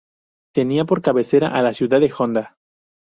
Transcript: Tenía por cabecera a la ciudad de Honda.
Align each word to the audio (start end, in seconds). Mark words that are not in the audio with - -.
Tenía 0.55 0.85
por 0.85 1.03
cabecera 1.03 1.49
a 1.49 1.61
la 1.61 1.75
ciudad 1.75 1.99
de 1.99 2.11
Honda. 2.11 2.57